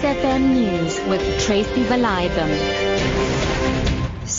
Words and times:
SFM 0.00 0.54
News 0.54 1.00
with 1.08 1.22
Tracy 1.40 1.84
Valiathan. 1.84 2.93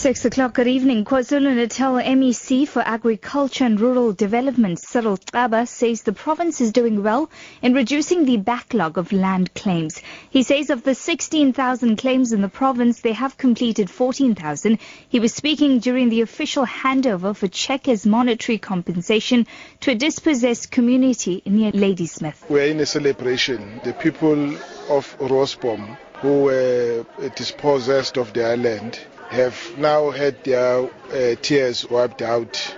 6 0.06 0.24
o'clock. 0.26 0.54
Good 0.54 0.68
evening. 0.68 1.04
KwaZulu-Natal 1.04 1.94
MEC 1.94 2.68
for 2.68 2.80
Agriculture 2.80 3.64
and 3.64 3.80
Rural 3.80 4.12
Development, 4.12 4.78
Cyril 4.78 5.16
Xaba, 5.18 5.66
says 5.66 6.02
the 6.02 6.12
province 6.12 6.60
is 6.60 6.70
doing 6.70 7.02
well 7.02 7.28
in 7.60 7.74
reducing 7.74 8.24
the 8.24 8.36
backlog 8.36 8.98
of 8.98 9.10
land 9.10 9.52
claims. 9.54 10.00
He 10.30 10.44
says 10.44 10.70
of 10.70 10.84
the 10.84 10.94
16,000 10.94 11.96
claims 11.96 12.32
in 12.32 12.40
the 12.40 12.48
province, 12.48 13.00
they 13.00 13.14
have 13.14 13.36
completed 13.36 13.90
14,000. 13.90 14.78
He 15.08 15.18
was 15.18 15.34
speaking 15.34 15.80
during 15.80 16.08
the 16.08 16.20
official 16.20 16.64
handover 16.64 17.34
for 17.34 17.48
Checkers 17.48 18.06
monetary 18.06 18.58
compensation 18.58 19.48
to 19.80 19.90
a 19.90 19.96
dispossessed 19.96 20.70
community 20.70 21.42
near 21.44 21.72
Ladysmith. 21.72 22.44
We're 22.48 22.68
in 22.68 22.78
a 22.78 22.86
celebration. 22.86 23.80
The 23.82 23.92
people 23.92 24.54
of 24.88 25.18
Roosboom 25.18 25.98
who 26.18 26.44
were 26.44 27.04
dispossessed 27.34 28.16
of 28.16 28.32
their 28.34 28.56
land 28.56 29.00
have 29.30 29.76
now 29.78 30.10
had 30.10 30.42
their 30.44 30.84
uh, 30.84 31.34
tears 31.42 31.88
wiped 31.88 32.22
out. 32.22 32.76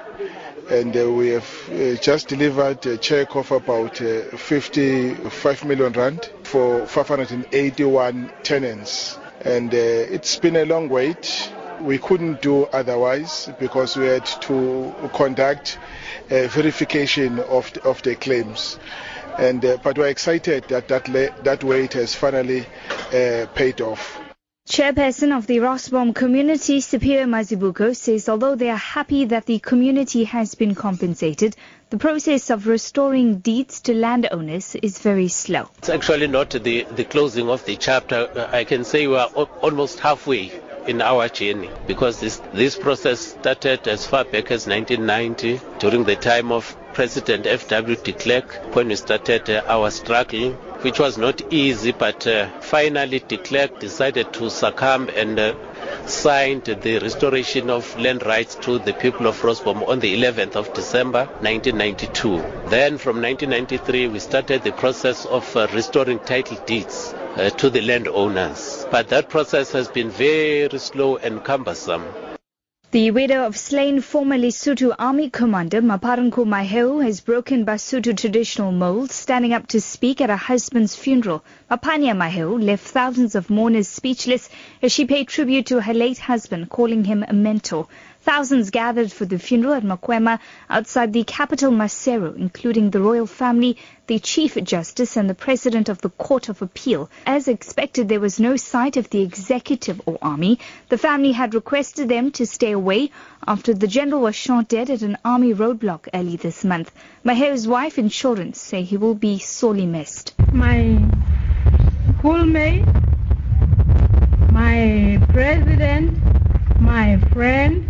And 0.70 0.94
uh, 0.96 1.10
we 1.10 1.28
have 1.28 1.48
uh, 1.70 1.94
just 1.96 2.28
delivered 2.28 2.84
a 2.86 2.98
check 2.98 3.34
of 3.36 3.50
about 3.52 4.02
uh, 4.02 4.22
55 4.36 5.64
million 5.64 5.92
rand 5.92 6.30
for 6.42 6.86
581 6.86 8.30
tenants. 8.42 9.18
And 9.42 9.72
uh, 9.72 9.76
it's 9.76 10.36
been 10.38 10.56
a 10.56 10.64
long 10.66 10.88
wait. 10.88 11.50
We 11.80 11.96
couldn't 11.98 12.42
do 12.42 12.64
otherwise 12.64 13.48
because 13.58 13.96
we 13.96 14.06
had 14.06 14.26
to 14.26 14.92
conduct 15.14 15.78
a 16.30 16.48
verification 16.48 17.38
of 17.38 17.72
the, 17.72 17.82
of 17.84 18.02
the 18.02 18.16
claims. 18.16 18.78
And 19.38 19.64
uh, 19.64 19.78
but 19.82 19.96
we're 19.96 20.08
excited 20.08 20.64
that 20.68 20.88
that, 20.88 21.04
that 21.44 21.62
wait 21.64 21.92
has 21.92 22.14
finally 22.14 22.66
paid 23.54 23.80
off 23.80 24.18
Chairperson 24.68 25.34
of 25.34 25.46
the 25.46 25.60
Roosboom 25.60 26.14
community, 26.14 26.80
Siphiwe 26.80 27.24
Mazibuko, 27.26 27.96
says 27.96 28.28
although 28.28 28.54
they 28.54 28.68
are 28.68 28.76
happy 28.76 29.24
that 29.24 29.46
the 29.46 29.58
community 29.60 30.24
has 30.24 30.54
been 30.56 30.74
compensated, 30.74 31.56
the 31.88 31.96
process 31.96 32.50
of 32.50 32.66
restoring 32.66 33.38
deeds 33.38 33.80
to 33.80 33.94
landowners 33.94 34.74
is 34.74 34.98
very 34.98 35.28
slow. 35.28 35.70
It's 35.78 35.88
actually 35.88 36.26
not 36.26 36.50
the, 36.50 36.84
the 36.84 37.04
closing 37.04 37.48
of 37.48 37.64
the 37.64 37.76
chapter. 37.76 38.28
I 38.52 38.64
can 38.64 38.84
say 38.84 39.06
we 39.06 39.16
are 39.16 39.28
almost 39.62 40.00
halfway 40.00 40.52
in 40.86 41.00
our 41.00 41.30
journey 41.30 41.70
because 41.86 42.20
this, 42.20 42.42
this 42.52 42.76
process 42.76 43.20
started 43.20 43.88
as 43.88 44.06
far 44.06 44.24
back 44.24 44.50
as 44.50 44.66
1990 44.66 45.60
during 45.78 46.04
the 46.04 46.16
time 46.16 46.52
of 46.52 46.76
President 46.92 47.46
F.W. 47.46 47.96
de 47.96 48.12
Klerk 48.12 48.74
when 48.74 48.88
we 48.88 48.96
started 48.96 49.48
uh, 49.48 49.62
our 49.66 49.90
struggle 49.90 50.58
which 50.82 50.98
was 50.98 51.18
not 51.18 51.40
easy, 51.52 51.92
but 51.92 52.26
uh, 52.26 52.48
finally 52.60 53.18
de 53.20 53.36
Klerk 53.36 53.78
decided 53.80 54.32
to 54.32 54.48
succumb 54.50 55.08
and 55.14 55.38
uh, 55.38 55.54
signed 56.06 56.64
the 56.64 56.98
restoration 56.98 57.68
of 57.70 57.98
land 57.98 58.24
rights 58.24 58.54
to 58.56 58.78
the 58.78 58.92
people 58.94 59.26
of 59.26 59.40
Roosboom 59.42 59.86
on 59.88 60.00
the 60.00 60.14
11th 60.16 60.56
of 60.56 60.72
December 60.72 61.24
1992. 61.40 62.36
Then 62.68 62.98
from 62.98 63.20
1993 63.20 64.08
we 64.08 64.18
started 64.18 64.62
the 64.62 64.72
process 64.72 65.26
of 65.26 65.56
uh, 65.56 65.66
restoring 65.72 66.18
title 66.20 66.56
deeds 66.66 67.12
uh, 67.36 67.50
to 67.50 67.70
the 67.70 67.82
landowners. 67.82 68.86
But 68.90 69.08
that 69.08 69.28
process 69.28 69.72
has 69.72 69.88
been 69.88 70.10
very 70.10 70.78
slow 70.78 71.16
and 71.16 71.42
cumbersome. 71.44 72.04
The 72.90 73.10
widow 73.10 73.44
of 73.44 73.54
slain 73.54 74.00
former 74.00 74.38
Lesotho 74.38 74.94
Army 74.98 75.28
Commander 75.28 75.82
Maaparankoe 75.82 76.46
Mahao 76.46 77.04
has 77.04 77.20
broken 77.20 77.66
Basotho 77.66 78.16
traditional 78.16 78.72
mold, 78.72 79.10
standing 79.12 79.52
up 79.52 79.66
to 79.66 79.80
speak 79.82 80.22
at 80.22 80.30
her 80.30 80.36
husband's 80.36 80.96
funeral. 80.96 81.44
Mapanya 81.70 82.16
Mahao 82.16 82.58
left 82.58 82.86
thousands 82.86 83.34
of 83.34 83.50
mourners 83.50 83.88
speechless 83.88 84.48
as 84.80 84.90
she 84.90 85.04
paid 85.04 85.28
tribute 85.28 85.66
to 85.66 85.82
her 85.82 85.92
late 85.92 86.16
husband, 86.16 86.70
calling 86.70 87.04
him 87.04 87.26
a 87.28 87.34
mentor. 87.34 87.88
Thousands 88.22 88.70
gathered 88.70 89.12
for 89.12 89.24
the 89.24 89.38
funeral 89.38 89.74
at 89.74 89.84
Mokema 89.84 90.38
outside 90.68 91.12
the 91.12 91.24
capital 91.24 91.70
Maseru, 91.70 92.36
including 92.36 92.90
the 92.90 93.00
royal 93.00 93.26
family, 93.26 93.76
the 94.06 94.18
Chief 94.18 94.56
Justice 94.62 95.16
and 95.16 95.30
the 95.30 95.34
President 95.34 95.88
of 95.88 96.00
the 96.00 96.10
Court 96.10 96.48
of 96.48 96.60
Appeal. 96.60 97.08
As 97.26 97.48
expected, 97.48 98.08
there 98.08 98.20
was 98.20 98.40
no 98.40 98.56
sight 98.56 98.96
of 98.96 99.08
the 99.10 99.22
executive 99.22 100.00
or 100.04 100.18
army. 100.20 100.58
The 100.88 100.98
family 100.98 101.32
had 101.32 101.54
requested 101.54 102.08
them 102.08 102.30
to 102.32 102.44
stay 102.44 102.72
away 102.72 103.10
after 103.46 103.72
the 103.72 103.86
general 103.86 104.22
was 104.22 104.34
shot 104.34 104.68
dead 104.68 104.90
at 104.90 105.02
an 105.02 105.16
army 105.24 105.54
roadblock 105.54 106.08
early 106.12 106.36
this 106.36 106.64
month. 106.64 106.90
Mahao's 107.24 107.68
wife 107.68 107.98
and 107.98 108.10
children 108.10 108.52
say 108.52 108.82
he 108.82 108.96
will 108.96 109.14
be 109.14 109.38
sorely 109.38 109.86
missed. 109.86 110.34
My 110.52 110.98
schoolmate, 112.18 112.84
my 114.52 115.18
president, 115.32 116.18
my 116.80 117.18
friend, 117.32 117.88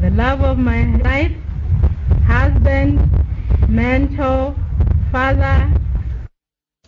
the 0.00 0.10
love 0.10 0.40
of 0.40 0.49
my 0.60 0.96
life, 0.98 1.32
husband, 2.26 3.00
mentor, 3.68 4.54
father. 5.10 5.80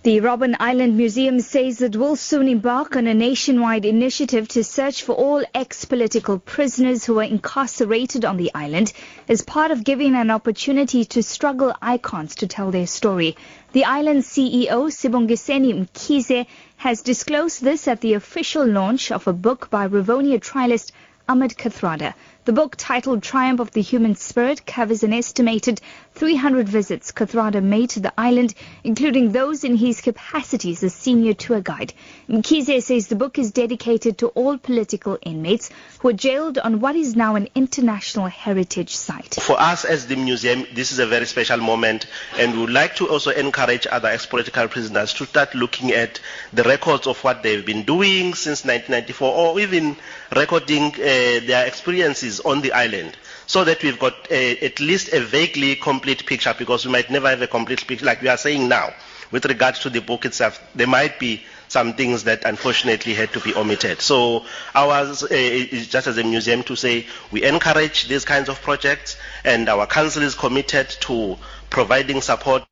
The 0.02 0.20
Robben 0.20 0.56
Island 0.58 0.96
Museum 0.96 1.38
says 1.38 1.80
it 1.80 1.94
will 1.94 2.16
soon 2.16 2.48
embark 2.48 2.96
on 2.96 3.06
a 3.06 3.14
nationwide 3.14 3.84
initiative 3.84 4.48
to 4.48 4.64
search 4.64 5.04
for 5.04 5.12
all 5.12 5.44
ex-political 5.54 6.40
prisoners 6.40 7.04
who 7.04 7.20
are 7.20 7.22
incarcerated 7.22 8.24
on 8.24 8.36
the 8.36 8.50
island 8.52 8.92
as 9.28 9.42
part 9.42 9.70
of 9.70 9.84
giving 9.84 10.16
an 10.16 10.30
opportunity 10.30 11.04
to 11.04 11.22
struggle 11.22 11.72
icons 11.80 12.34
to 12.34 12.48
tell 12.48 12.72
their 12.72 12.88
story. 12.88 13.36
The 13.72 13.84
island 13.84 14.24
CEO, 14.24 14.90
Sibongiseni 14.90 15.86
Mkhize, 15.86 16.46
has 16.78 17.02
disclosed 17.02 17.62
this 17.62 17.86
at 17.86 18.00
the 18.00 18.14
official 18.14 18.66
launch 18.66 19.12
of 19.12 19.28
a 19.28 19.32
book 19.32 19.70
by 19.70 19.86
Rivonia 19.86 20.40
trialist 20.40 20.90
Ahmed 21.28 21.56
Kathrada. 21.56 22.14
The 22.44 22.52
book, 22.52 22.74
titled 22.76 23.22
Triumph 23.22 23.60
of 23.60 23.70
the 23.70 23.82
Human 23.82 24.16
Spirit, 24.16 24.66
covers 24.66 25.04
an 25.04 25.12
estimated 25.12 25.80
300 26.14 26.68
visits 26.68 27.12
Kathrada 27.12 27.62
made 27.62 27.90
to 27.90 28.00
the 28.00 28.12
island, 28.18 28.52
including 28.82 29.30
those 29.30 29.62
in 29.62 29.76
his 29.76 30.00
capacity 30.00 30.72
as 30.72 30.82
a 30.82 30.90
senior 30.90 31.34
tour 31.34 31.60
guide. 31.60 31.92
Mkhize 32.28 32.82
says 32.82 33.06
the 33.06 33.14
book 33.14 33.38
is 33.38 33.52
dedicated 33.52 34.18
to 34.18 34.28
all 34.28 34.58
political 34.58 35.18
inmates 35.22 35.70
who 36.00 36.08
are 36.08 36.14
jailed 36.14 36.58
on 36.58 36.80
what 36.80 36.96
is 36.96 37.14
now 37.14 37.36
an 37.36 37.48
international 37.54 38.26
heritage 38.26 38.96
site. 38.96 39.36
For 39.40 39.60
us 39.60 39.84
as 39.84 40.08
the 40.08 40.16
museum, 40.16 40.66
this 40.74 40.90
is 40.90 40.98
a 40.98 41.06
very 41.06 41.26
special 41.26 41.58
moment, 41.58 42.06
and 42.36 42.54
we 42.54 42.58
would 42.62 42.70
like 42.70 42.96
to 42.96 43.08
also 43.08 43.30
encourage 43.30 43.86
other 43.86 44.08
ex-political 44.08 44.66
prisoners 44.66 45.14
to 45.14 45.26
start 45.26 45.54
looking 45.54 45.92
at 45.92 46.18
the 46.52 46.64
records 46.64 47.06
of 47.06 47.22
what 47.22 47.44
they've 47.44 47.64
been 47.64 47.84
doing 47.84 48.34
since 48.34 48.64
1994, 48.64 49.32
or 49.32 49.60
even 49.60 49.96
recording 50.34 50.86
uh, 50.86 51.46
their 51.46 51.66
experiences 51.66 52.31
on 52.40 52.60
the 52.60 52.72
island 52.72 53.16
so 53.46 53.64
that 53.64 53.82
we've 53.82 53.98
got 53.98 54.14
a, 54.30 54.58
at 54.58 54.80
least 54.80 55.12
a 55.12 55.20
vaguely 55.20 55.76
complete 55.76 56.24
picture 56.26 56.54
because 56.58 56.86
we 56.86 56.92
might 56.92 57.10
never 57.10 57.28
have 57.28 57.42
a 57.42 57.46
complete 57.46 57.86
picture 57.86 58.04
like 58.06 58.22
we 58.22 58.28
are 58.28 58.36
saying 58.36 58.68
now 58.68 58.92
with 59.30 59.44
regards 59.46 59.78
to 59.80 59.90
the 59.90 60.00
book 60.00 60.24
itself. 60.24 60.60
There 60.74 60.86
might 60.86 61.18
be 61.18 61.42
some 61.68 61.94
things 61.94 62.24
that 62.24 62.44
unfortunately 62.44 63.14
had 63.14 63.32
to 63.32 63.40
be 63.40 63.54
omitted. 63.54 64.00
So 64.02 64.44
ours 64.74 65.22
uh, 65.22 65.28
is 65.30 65.88
just 65.88 66.06
as 66.06 66.18
a 66.18 66.24
museum 66.24 66.62
to 66.64 66.76
say 66.76 67.06
we 67.30 67.42
encourage 67.44 68.08
these 68.08 68.24
kinds 68.26 68.48
of 68.50 68.60
projects 68.60 69.16
and 69.44 69.68
our 69.68 69.86
council 69.86 70.22
is 70.22 70.34
committed 70.34 70.90
to 71.00 71.38
providing 71.70 72.20
support 72.20 72.64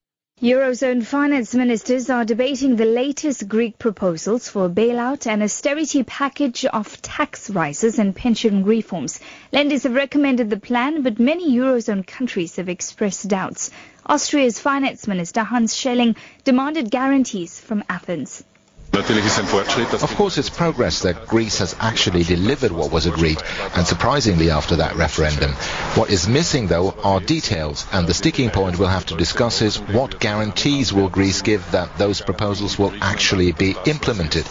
Eurozone 0.42 1.04
finance 1.04 1.54
ministers 1.54 2.08
are 2.08 2.24
debating 2.24 2.76
the 2.76 2.86
latest 2.86 3.46
Greek 3.46 3.78
proposals 3.78 4.48
for 4.48 4.64
a 4.64 4.68
bailout 4.70 5.26
and 5.26 5.42
austerity 5.42 6.02
package 6.02 6.64
of 6.64 7.02
tax 7.02 7.50
rises 7.50 7.98
and 7.98 8.16
pension 8.16 8.64
reforms. 8.64 9.20
Lenders 9.52 9.82
have 9.82 9.92
recommended 9.92 10.48
the 10.48 10.58
plan, 10.58 11.02
but 11.02 11.18
many 11.20 11.54
Eurozone 11.58 12.06
countries 12.06 12.56
have 12.56 12.70
expressed 12.70 13.28
doubts. 13.28 13.70
Austria's 14.06 14.58
finance 14.58 15.06
minister 15.06 15.42
Hans 15.42 15.74
Schelling 15.76 16.16
demanded 16.42 16.90
guarantees 16.90 17.60
from 17.60 17.84
Athens. 17.90 18.42
Of 18.92 20.14
course, 20.16 20.36
it's 20.36 20.50
progress 20.50 21.02
that 21.02 21.26
Greece 21.26 21.58
has 21.58 21.76
actually 21.78 22.24
delivered 22.24 22.72
what 22.72 22.90
was 22.90 23.06
agreed, 23.06 23.40
and 23.76 23.86
surprisingly 23.86 24.50
after 24.50 24.76
that 24.76 24.96
referendum. 24.96 25.52
What 25.94 26.10
is 26.10 26.28
missing, 26.28 26.66
though, 26.66 26.90
are 27.04 27.20
details, 27.20 27.86
and 27.92 28.06
the 28.06 28.14
sticking 28.14 28.50
point 28.50 28.78
we'll 28.78 28.88
have 28.88 29.06
to 29.06 29.16
discuss 29.16 29.62
is 29.62 29.76
what 29.80 30.18
guarantees 30.18 30.92
will 30.92 31.08
Greece 31.08 31.40
give 31.40 31.70
that 31.70 31.98
those 31.98 32.20
proposals 32.20 32.78
will 32.78 32.92
actually 33.00 33.52
be 33.52 33.76
implemented? 33.86 34.46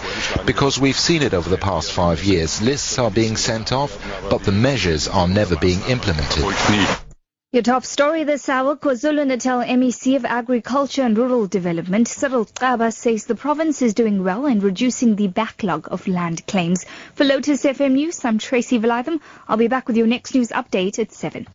Because 0.46 0.80
we've 0.80 1.00
seen 1.00 1.22
it 1.22 1.34
over 1.34 1.50
the 1.50 1.58
past 1.58 1.92
five 1.92 2.24
years. 2.24 2.62
Lists 2.62 2.98
are 2.98 3.12
being 3.12 3.36
sent 3.36 3.72
off, 3.72 3.98
but 4.30 4.44
the 4.44 4.52
measures 4.52 5.08
are 5.08 5.28
never 5.28 5.58
being 5.58 5.82
implemented. 5.84 6.46
Your 7.52 7.64
top 7.64 7.84
story 7.84 8.26
this 8.26 8.48
hour, 8.48 8.76
KwaZulu-Natal 8.76 9.64
MEC 9.64 10.16
of 10.16 10.24
Agriculture 10.24 11.02
and 11.02 11.18
Rural 11.18 11.48
Development, 11.48 12.08
Cyril 12.08 12.46
Xaba, 12.46 12.94
says 12.94 13.26
the 13.26 13.34
province 13.34 13.82
is 13.82 13.96
doing 13.96 14.24
well 14.24 14.46
in 14.46 14.60
reducing 14.60 15.16
the 15.16 15.30
backlog 15.30 15.88
of 15.90 16.08
land 16.08 16.46
claims. 16.46 16.86
For 17.16 17.24
Lotus 17.24 17.64
FM 17.64 17.94
News, 17.94 18.24
I'm 18.24 18.38
Tracy 18.38 18.78
Valaydham. 18.78 19.20
I'll 19.48 19.58
be 19.58 19.68
back 19.68 19.88
with 19.88 19.98
your 19.98 20.06
next 20.06 20.36
news 20.36 20.50
update 20.50 21.00
at 21.00 21.12
7. 21.12 21.48